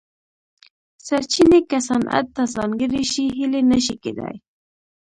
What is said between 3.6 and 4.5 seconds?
نه شي کېدای.